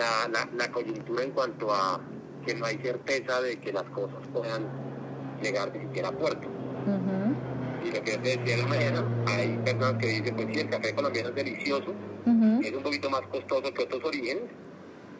la, 0.00 0.28
la, 0.28 0.48
la 0.56 0.72
coyuntura 0.72 1.22
en 1.22 1.30
cuanto 1.32 1.72
a 1.72 2.00
que 2.44 2.54
no 2.54 2.64
hay 2.64 2.78
certeza 2.78 3.40
de 3.42 3.60
que 3.60 3.72
las 3.72 3.84
cosas 3.90 4.26
puedan 4.32 4.66
llegar 5.42 5.74
ni 5.74 5.80
siquiera 5.84 6.08
a 6.08 6.12
puerto. 6.12 6.48
Y 7.84 7.90
lo 7.90 8.02
que 8.02 8.12
yo 8.12 8.20
te 8.22 8.36
decía 8.36 8.54
en 8.54 8.60
la 8.62 8.66
mañana, 8.66 9.04
hay 9.26 9.58
personas 9.64 9.94
que 10.00 10.06
dicen, 10.06 10.36
pues 10.36 10.48
sí, 10.52 10.60
el 10.60 10.68
café 10.70 10.94
colombiano 10.94 11.28
es 11.30 11.34
delicioso, 11.34 11.94
es 12.62 12.72
un 12.72 12.82
poquito 12.82 13.10
más 13.10 13.22
costoso 13.22 13.72
que 13.72 13.82
otros 13.82 14.04
orígenes, 14.04 14.44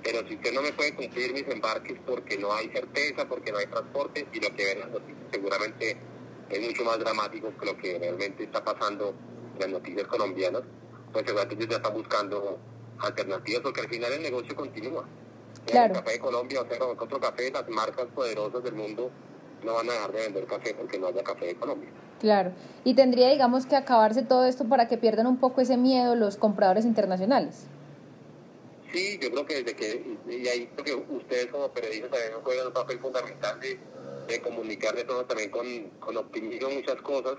pero 0.02 0.27
si 0.27 0.34
usted 0.34 0.52
no 0.54 0.62
me 0.62 0.72
puede 0.72 0.94
cumplir 0.94 1.32
mis 1.32 1.46
embarques 1.48 1.98
porque 2.06 2.38
no 2.38 2.52
hay 2.52 2.68
certeza, 2.70 3.26
porque 3.28 3.52
no 3.52 3.58
hay 3.58 3.66
transporte, 3.66 4.26
y 4.32 4.40
lo 4.40 4.54
que 4.56 4.64
ven 4.64 4.80
las 4.80 4.90
noticias 4.90 5.26
seguramente 5.30 5.96
es 6.48 6.66
mucho 6.66 6.84
más 6.84 6.98
dramático 6.98 7.52
que 7.58 7.66
lo 7.66 7.76
que 7.76 7.98
realmente 7.98 8.44
está 8.44 8.64
pasando 8.64 9.14
en 9.54 9.60
las 9.60 9.68
noticias 9.68 10.06
colombianas, 10.06 10.62
pues 11.12 11.24
seguramente 11.26 11.66
ya 11.66 11.76
están 11.76 11.94
buscando 11.94 12.58
alternativas, 13.02 13.62
porque 13.62 13.80
al 13.80 13.88
final 13.88 14.12
el 14.12 14.22
negocio 14.22 14.54
continúa. 14.54 15.04
Claro. 15.66 15.95
El 15.95 16.00
café 16.00 16.12
de 16.12 16.20
Colombia, 16.20 16.62
o 16.62 16.66
sea, 16.66 16.78
con 16.78 16.98
otro 16.98 17.20
café, 17.20 17.50
las 17.50 17.68
marcas 17.68 18.06
poderosas 18.14 18.62
del 18.62 18.74
mundo 18.74 19.10
no 19.64 19.74
van 19.74 19.91
a 19.91 19.92
dejar 19.92 20.12
de 20.12 20.20
vender 20.22 20.46
café 20.46 20.74
porque 20.74 20.98
no 20.98 21.08
haya 21.08 21.22
café 21.22 21.46
de 21.46 21.55
Colombia. 21.55 21.91
Claro. 22.20 22.52
Y 22.84 22.94
tendría, 22.94 23.28
digamos, 23.30 23.66
que 23.66 23.77
acabarse 23.77 24.22
todo 24.22 24.44
esto 24.44 24.64
para 24.68 24.88
que 24.88 24.98
pierdan 24.98 25.27
un 25.27 25.38
poco 25.38 25.60
ese 25.60 25.77
miedo 25.77 26.14
los 26.16 26.36
compradores 26.36 26.84
internacionales. 26.84 27.66
Sí, 28.92 29.19
yo 29.22 29.30
creo 29.30 29.46
que 29.46 29.62
desde 29.62 29.77
que, 29.77 30.19
y 30.28 30.48
ahí 30.48 30.69
creo 30.74 31.06
que 31.06 31.14
ustedes 31.14 31.46
como 31.46 31.69
periodistas 31.69 32.10
también 32.10 32.32
juegan 32.42 32.66
un 32.66 32.72
papel 32.72 32.98
fundamental 32.98 33.60
de, 33.60 33.78
de 34.27 34.41
comunicar 34.41 34.94
de 34.96 35.05
todo 35.05 35.24
también 35.24 35.50
con, 35.50 35.66
con 36.00 36.16
optimismo 36.16 36.70
muchas 36.70 37.00
cosas, 37.02 37.36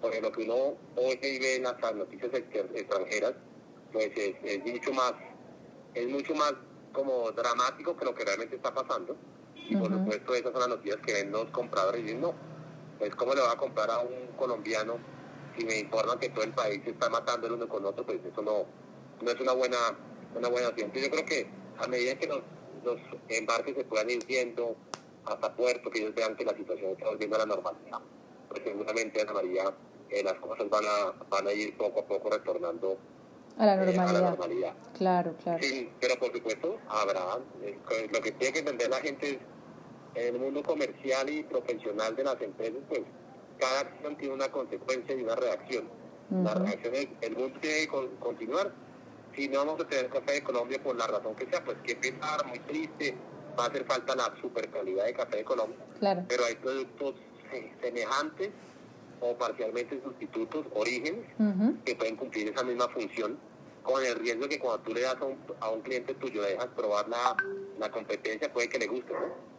porque 0.00 0.20
lo 0.20 0.30
que 0.30 0.42
uno 0.42 0.76
hoy 0.94 1.18
ve 1.22 1.56
en 1.56 1.64
las 1.64 1.94
noticias 1.94 2.30
extranjeras, 2.34 3.32
pues 3.92 4.10
es, 4.16 4.36
es 4.42 4.64
mucho 4.64 4.92
más, 4.92 5.14
es 5.94 6.08
mucho 6.08 6.34
más 6.34 6.54
como 6.92 7.30
dramático 7.32 7.96
que 7.96 8.04
lo 8.04 8.14
que 8.14 8.24
realmente 8.24 8.56
está 8.56 8.72
pasando. 8.72 9.16
Y 9.54 9.76
por 9.76 9.92
supuesto 9.92 10.34
esas 10.34 10.52
son 10.52 10.60
las 10.60 10.68
noticias 10.68 11.00
que 11.04 11.12
ven 11.12 11.32
los 11.32 11.50
compradores 11.50 12.00
y 12.00 12.04
dicen, 12.04 12.20
no, 12.20 12.34
pues 12.98 13.14
cómo 13.16 13.34
le 13.34 13.40
va 13.40 13.52
a 13.52 13.56
comprar 13.56 13.90
a 13.90 13.98
un 13.98 14.28
colombiano 14.36 14.98
si 15.56 15.64
me 15.64 15.78
informan 15.78 16.18
que 16.18 16.28
todo 16.28 16.44
el 16.44 16.52
país 16.52 16.82
se 16.84 16.90
está 16.90 17.08
matando 17.08 17.46
el 17.46 17.54
uno 17.54 17.68
con 17.68 17.84
otro, 17.84 18.04
pues 18.04 18.20
eso 18.24 18.42
no, 18.42 18.66
no 19.22 19.30
es 19.30 19.40
una 19.40 19.52
buena, 19.52 19.78
una 20.34 20.48
buena 20.48 20.68
opción. 20.68 20.86
Entonces 20.88 21.10
yo 21.10 21.16
creo 21.16 21.26
que 21.26 21.48
a 21.78 21.86
medida 21.88 22.14
que 22.18 22.26
los, 22.26 22.42
los 22.84 23.00
embarques 23.28 23.74
se 23.74 23.84
puedan 23.84 24.10
ir 24.10 24.24
viendo 24.26 24.76
hasta 25.24 25.54
puerto, 25.54 25.90
que 25.90 26.00
ellos 26.00 26.14
vean 26.14 26.36
que 26.36 26.44
la 26.44 26.56
situación 26.56 26.92
está 26.92 27.06
volviendo 27.06 27.36
a 27.36 27.38
la 27.40 27.46
normalidad, 27.46 28.00
pues 28.48 28.62
seguramente 28.62 29.20
Ana 29.20 29.32
María, 29.32 29.74
eh, 30.10 30.22
las 30.22 30.34
cosas 30.34 30.68
van 30.70 30.84
a, 30.84 31.24
van 31.28 31.48
a 31.48 31.52
ir 31.52 31.76
poco 31.76 32.00
a 32.00 32.06
poco 32.06 32.30
retornando 32.30 32.98
A 33.58 33.64
la 33.66 33.74
eh, 33.74 33.78
a 33.78 33.84
la 33.84 33.92
normalidad. 33.92 34.28
normalidad. 34.30 34.74
Claro, 34.96 35.34
claro. 35.42 35.58
Sí, 35.62 35.90
pero 36.00 36.16
por 36.18 36.32
supuesto 36.32 36.78
habrá, 36.88 37.20
eh, 37.62 37.78
lo 38.12 38.20
que 38.20 38.32
tiene 38.32 38.52
que 38.52 38.58
entender 38.60 38.90
la 38.90 38.98
gente 39.00 39.30
es, 39.30 39.38
en 40.14 40.34
el 40.34 40.40
mundo 40.40 40.62
comercial 40.62 41.28
y 41.30 41.42
profesional 41.42 42.14
de 42.16 42.24
las 42.24 42.40
empresas, 42.40 42.78
pues 42.88 43.00
cada 43.58 43.80
acción 43.80 44.16
tiene 44.16 44.34
una 44.34 44.50
consecuencia 44.50 45.14
y 45.14 45.22
una 45.22 45.34
reacción. 45.36 45.88
La 46.30 46.54
reacción 46.54 46.94
es, 46.94 47.08
el 47.20 47.36
mundo 47.36 47.58
tiene 47.60 47.80
que 47.80 47.88
con- 47.88 48.16
continuar. 48.16 48.72
Si 49.34 49.48
no 49.48 49.58
vamos 49.64 49.80
a 49.80 49.86
tener 49.86 50.08
café 50.08 50.32
de 50.32 50.42
Colombia 50.42 50.82
por 50.82 50.96
la 50.96 51.06
razón 51.06 51.34
que 51.36 51.46
sea, 51.46 51.62
pues 51.64 51.76
qué 51.84 51.94
pesar, 51.96 52.44
muy 52.46 52.58
triste, 52.60 53.14
va 53.58 53.64
a 53.64 53.68
hacer 53.68 53.84
falta 53.84 54.16
la 54.16 54.34
super 54.40 54.68
calidad 54.70 55.04
de 55.04 55.12
café 55.14 55.36
de 55.38 55.44
Colombia. 55.44 55.78
Claro. 55.98 56.24
Pero 56.28 56.44
hay 56.46 56.54
productos 56.56 57.14
eh, 57.52 57.72
semejantes 57.82 58.50
o 59.20 59.36
parcialmente 59.36 60.00
sustitutos, 60.02 60.66
orígenes, 60.74 61.24
que 61.84 61.94
pueden 61.94 62.16
cumplir 62.16 62.48
esa 62.48 62.64
misma 62.64 62.88
función, 62.88 63.38
con 63.82 64.04
el 64.04 64.16
riesgo 64.16 64.48
que 64.48 64.58
cuando 64.58 64.82
tú 64.82 64.94
le 64.94 65.02
das 65.02 65.16
a 65.20 65.24
un, 65.24 65.36
a 65.60 65.70
un 65.70 65.80
cliente 65.82 66.14
tuyo, 66.14 66.42
le 66.42 66.50
dejas 66.50 66.66
probar 66.76 67.08
la, 67.08 67.36
la 67.78 67.90
competencia, 67.90 68.52
puede 68.52 68.68
que 68.68 68.78
le 68.78 68.86
guste, 68.88 69.12
¿no? 69.12 69.55